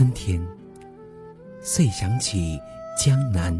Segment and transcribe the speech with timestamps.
[0.00, 0.42] 春天，
[1.60, 2.58] 遂想起
[2.98, 3.54] 江南，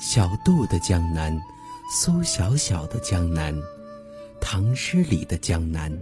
[0.00, 1.40] 小杜的江南，
[1.92, 3.54] 苏小小的江南，
[4.40, 5.96] 唐诗里的江南。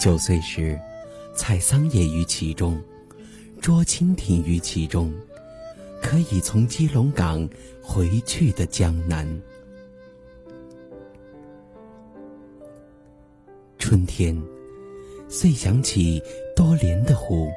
[0.00, 0.80] 九岁时，
[1.34, 2.80] 采桑叶于其中，
[3.60, 5.12] 捉蜻蜓于其中，
[6.00, 7.50] 可以从基隆港
[7.82, 9.26] 回去的江南。
[13.80, 14.40] 春天。
[15.32, 16.20] 遂想起
[16.56, 17.48] 多莲的湖，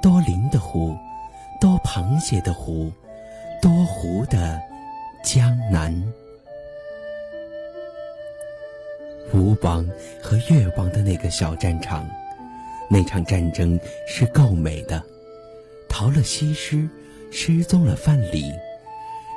[0.00, 0.96] 多林的湖，
[1.60, 2.90] 多螃蟹的湖，
[3.60, 4.58] 多湖的
[5.22, 5.94] 江南。
[9.34, 9.86] 吴王
[10.22, 12.08] 和越王的那个小战场，
[12.88, 13.78] 那场战争
[14.08, 15.02] 是够美的。
[15.90, 16.88] 逃了西施，
[17.30, 18.50] 失踪了范蠡，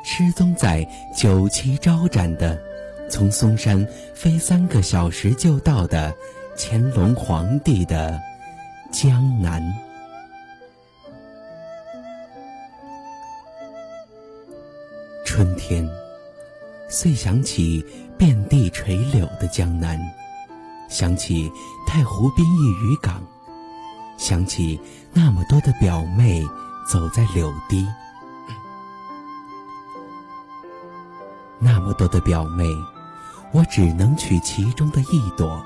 [0.05, 2.57] 失踪在酒旗招展的，
[3.09, 6.16] 从嵩山飞三个小时就到的。
[6.58, 8.17] 乾隆皇帝的
[8.89, 9.61] 江南，
[15.25, 15.86] 春天，
[16.88, 17.86] 遂想起
[18.17, 20.00] 遍地垂柳的江南，
[20.88, 21.52] 想起
[21.86, 23.22] 太湖滨一渔港，
[24.17, 24.80] 想起
[25.14, 26.42] 那么多的表妹
[26.90, 27.86] 走在柳堤，
[31.59, 32.66] 那么多的表妹，
[33.52, 35.62] 我只能取其中的一朵。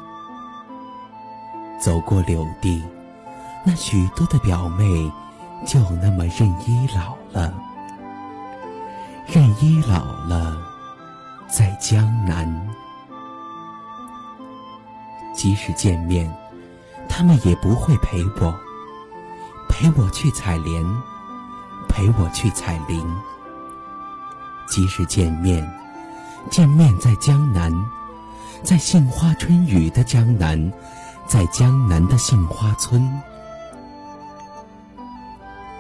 [1.80, 2.84] 走过柳地，
[3.66, 5.12] 那许多的表妹
[5.66, 7.54] 就那么任依老了，
[9.28, 10.58] 任依老了，
[11.48, 12.68] 在江南。
[15.34, 16.30] 即使见面，
[17.08, 18.54] 他们也不会陪我，
[19.70, 20.84] 陪我去采莲，
[21.88, 23.02] 陪我去采菱。
[24.68, 25.66] 即使见面，
[26.52, 27.74] 见面在江南，
[28.64, 30.72] 在杏花春雨的江南。
[31.30, 33.08] 在江南的杏花村，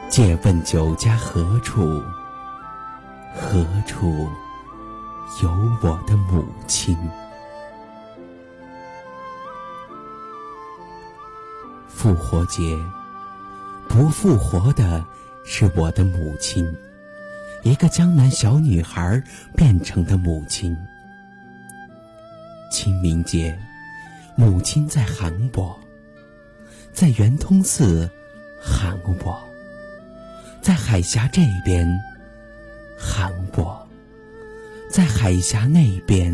[0.07, 2.03] 借问酒家何处？
[3.35, 4.29] 何处
[5.41, 5.49] 有
[5.81, 6.95] 我的母亲？
[11.87, 12.77] 复活节，
[13.87, 15.03] 不复活的
[15.43, 16.63] 是我的母亲，
[17.63, 19.19] 一个江南小女孩
[19.55, 20.77] 变成的母亲。
[22.71, 23.57] 清明节。
[24.39, 25.77] 母亲在喊我，
[26.93, 28.09] 在圆通寺
[28.57, 29.37] 喊我，
[30.61, 31.85] 在海峡这边
[32.97, 33.85] 喊我，
[34.89, 36.33] 在海峡那边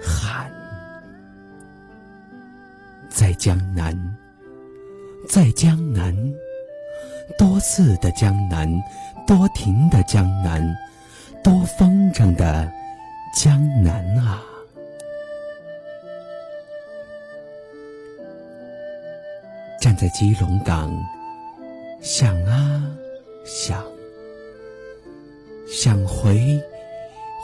[0.00, 0.48] 喊，
[3.10, 3.92] 在江南，
[5.28, 6.14] 在江南，
[7.36, 8.72] 多寺的江南，
[9.26, 10.64] 多亭的江南，
[11.42, 12.70] 多风筝的
[13.34, 14.40] 江南啊！
[19.98, 20.96] 在基隆港，
[22.00, 22.80] 想啊
[23.44, 23.84] 想，
[25.66, 26.36] 想回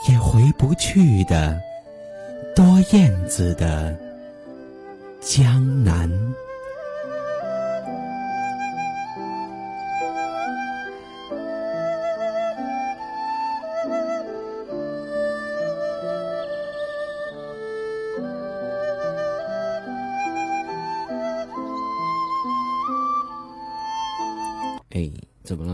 [0.07, 1.59] 也回不去的
[2.55, 3.93] 多燕子的
[5.19, 6.09] 江南。
[24.95, 25.11] 哎，
[25.43, 25.63] 怎么了？